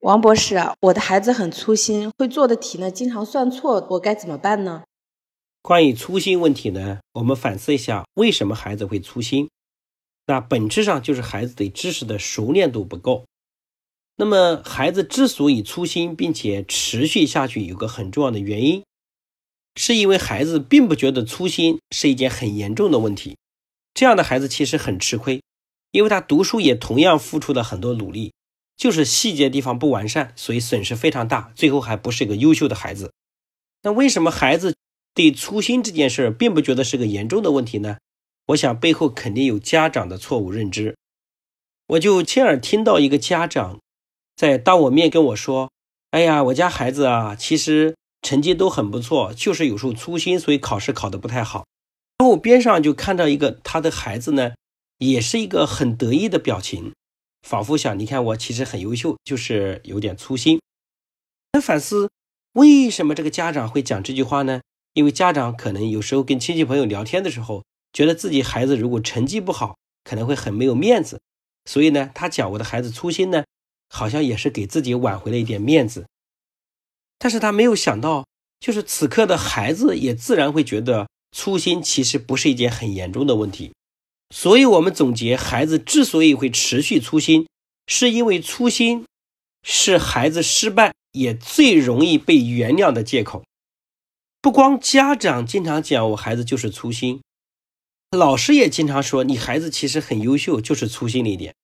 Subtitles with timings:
[0.00, 4.84] 王博士，我的孩子很粗心，会做的题呢经常算错，我该怎么办呢？
[5.60, 9.50] 关于粗心问题呢，我们反思一下，为什么孩子会粗心？
[10.26, 13.26] 那本质上就是孩子对知识的熟练度不够。
[14.16, 18.82] 那么，孩子之所以粗心并且持续下去，有个很重要的原因，
[19.76, 23.36] 是因为孩子并不觉得粗心是一件很严重的问题。
[23.92, 25.42] 这样的孩子其实很吃亏，
[25.90, 28.32] 因为他读书也同样付出了很多努力。
[28.80, 33.12] 就是细节地方不完善，所以损失非常大，最后还不是一个优秀的孩子。
[33.82, 34.74] 那为什么孩子
[35.12, 37.98] 对粗心这件事并不觉得是个严重的问题呢？
[38.46, 40.96] 我想背后肯定有家长的错误认知。
[41.88, 43.80] 我就亲耳听到一个家长
[44.34, 45.70] 在当我面跟我说
[46.12, 51.66] ：“哎呀，我家孩子啊，其实成绩都很不错，就是有时候粗心，所以考试考得不太好。”
[52.16, 54.52] 然后边上就看到一个他的孩子呢，
[54.96, 56.94] 也是一个很得意的表情。
[57.42, 60.60] 仿佛想，你看我其实很优秀，就是有点粗心。
[61.52, 62.10] 那反思，
[62.52, 64.60] 为什么这个家长会讲这句话呢？
[64.92, 71.20] 因为家长可能有时候跟亲戚朋友聊天的时候，觉得自己孩子如果成绩不好，可能会很没有面子，
[71.64, 73.44] 所以呢，他讲我的孩子粗心呢，
[73.88, 76.06] 好像也是给自己挽回了一点面子。
[77.18, 78.26] 但是他没有想到，
[78.58, 83.72] 就是此刻的孩子也自然会觉得粗心其实不是一件很严重的问题。
[84.34, 87.46] 所以，我们总结，孩子之所以会持续粗心，
[87.86, 89.04] 是因为粗心
[89.62, 93.42] 是孩子失败也最容易被原谅的借口。
[94.40, 97.20] 不光家长经常讲我孩子就是粗心，
[98.16, 101.54] 老师也经常说你孩子其实很优秀，就是粗心了一点。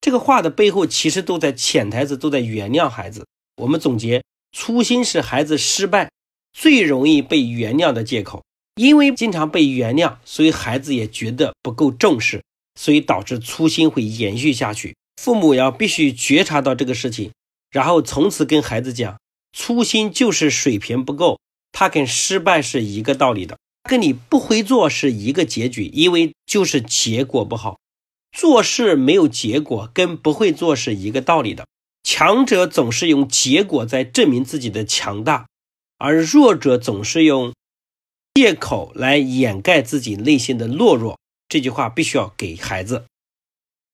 [0.00, 3.26] 这个话的背后，其实都在潜台词都在原谅孩子。
[3.56, 6.10] 我们总结，粗心是孩子失败
[6.52, 8.42] 最容易被原谅的借口。
[8.78, 12.44] 因为经常被原谅，所以孩子也觉得不够重视，
[12.78, 14.94] 所以导致粗心会延续下去。
[15.20, 17.32] 父母要必须觉察到这个事情，
[17.72, 19.18] 然后从此跟孩子讲，
[19.52, 21.40] 粗心就是水平不够，
[21.72, 27.78] 它跟失败是一个道理的，跟你不会做是一个结局，因为就是结果不好。
[28.30, 31.66] 做事没有结果，跟不会做是一个道理的。
[32.04, 35.48] 强者总是用结果在证明自己的强大，
[35.98, 37.52] 而弱者总是用。
[38.38, 41.18] 借口来掩盖自己内心的懦弱，
[41.48, 43.06] 这句话必须要给孩子。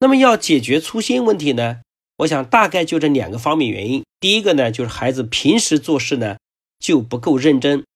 [0.01, 1.81] 那么要解决粗心问题呢？
[2.19, 4.05] 我想大概就这两个方面原因。
[4.21, 6.37] 第一个呢，就是孩子平时做事呢
[6.79, 7.87] 就不够认真。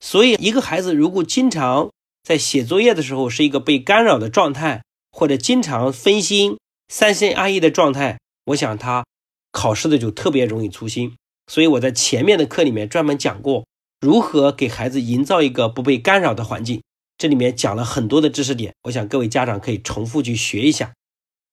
[0.00, 1.90] 所以一个孩子如果经常
[2.22, 4.82] 在写作业的时候是一个被干扰的状态，
[5.12, 6.56] 或者经常分心、
[6.88, 9.04] 三心二意的状态，我想他
[9.52, 11.14] 考试的就特别容易粗心。
[11.48, 13.66] 所以我在前面的课里面专门讲过。
[14.00, 16.82] 如何给孩子营造一个不被干扰的环境？
[17.16, 20.92] 这里面讲了很多的知识点，我想各位家长可以重复去学一下。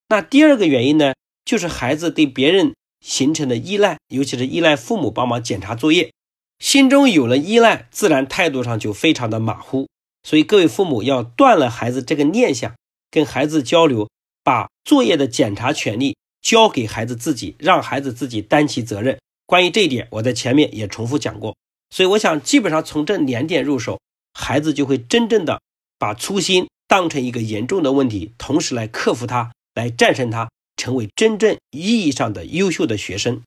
[0.09, 1.13] 那第二个原因呢，
[1.43, 6.11] 就是孩子对别人形成的依赖，尤其是依赖父母帮忙检查作业，
[6.59, 9.87] 心中有了依赖，自然态度上就非常的马虎。
[10.21, 12.75] 所以各位父母要断了孩子这个念想，
[13.09, 14.07] 跟孩子交流，
[14.43, 19.17] 把作业的检查权利交给孩子自己，让孩子自己担起责任。
[19.47, 21.55] 关于这一点，我在前面也重复讲过。
[21.89, 23.99] 所以我想，基本上从这两点入手，
[24.33, 25.61] 孩子就会真正的
[25.97, 33.41] 把粗心当成一个严重的问题，同时来克服它，来战胜它，成为真正意义上的优秀的学生。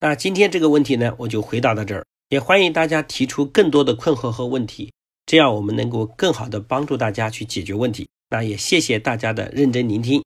[0.00, 4.92] 那今天这个问题呢，我就回答到这儿，也欢迎大家提出更多的困惑和问题，
[5.26, 8.08] 这样我们能够更好的帮助大家去解决问题。
[8.30, 10.22] 那也谢谢大家的认真聆听。